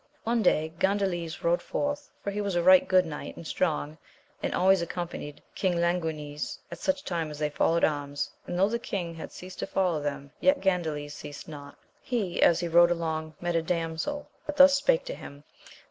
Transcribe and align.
One 0.23 0.41
day 0.41 0.73
Gan 0.79 0.97
dales 0.97 1.43
rode 1.43 1.61
forth, 1.61 2.09
for 2.23 2.31
he 2.31 2.41
was 2.41 2.55
a 2.55 2.63
right 2.63 2.87
good 2.87 3.05
knight 3.05 3.37
and 3.37 3.45
strong, 3.45 3.99
and 4.41 4.51
always 4.51 4.81
accompanied 4.81 5.43
King 5.53 5.75
Languines 5.75 6.57
at 6.71 6.79
such 6.79 7.03
time 7.03 7.29
as 7.29 7.37
they 7.37 7.51
followed 7.51 7.83
anns, 7.83 8.31
and 8.47 8.57
though 8.57 8.67
the 8.67 8.79
king 8.79 9.13
had 9.13 9.31
ceased 9.31 9.59
to 9.59 9.67
follow 9.67 10.01
them, 10.01 10.31
yet 10.39 10.59
Gandales 10.59 11.13
ceased 11.13 11.47
not. 11.47 11.77
He, 12.01 12.41
as 12.41 12.61
he 12.61 12.67
rode 12.67 12.89
along, 12.89 13.35
met 13.39 13.55
a 13.55 13.61
damsel, 13.61 14.27
that 14.47 14.57
thus 14.57 14.73
spake 14.73 15.05
to 15.05 15.13
him. 15.13 15.43